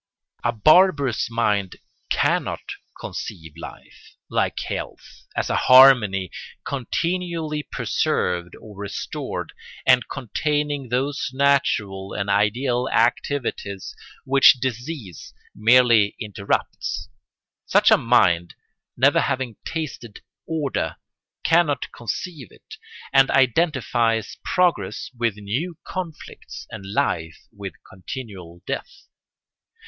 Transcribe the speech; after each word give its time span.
A 0.43 0.51
barbarous 0.51 1.29
mind 1.29 1.75
cannot 2.09 2.71
conceive 2.99 3.53
life, 3.55 4.15
like 4.31 4.59
health, 4.61 5.25
as 5.37 5.47
a 5.47 5.55
harmony 5.55 6.31
continually 6.65 7.61
preserved 7.61 8.55
or 8.59 8.75
restored, 8.75 9.53
and 9.85 10.09
containing 10.09 10.89
those 10.89 11.29
natural 11.33 12.13
and 12.13 12.31
ideal 12.31 12.89
activities 12.91 13.95
which 14.25 14.53
disease 14.53 15.35
merely 15.53 16.15
interrupts. 16.19 17.07
Such 17.67 17.91
a 17.91 17.95
mind, 17.99 18.55
never 18.97 19.21
having 19.21 19.57
tasted 19.65 20.21
order, 20.47 20.95
cannot 21.43 21.91
conceive 21.91 22.47
it, 22.51 22.77
and 23.13 23.29
identifies 23.29 24.37
progress 24.43 25.11
with 25.15 25.35
new 25.35 25.77
conflicts 25.83 26.65
and 26.71 26.91
life 26.91 27.37
with 27.55 27.73
continual 27.87 28.63
death. 28.65 29.03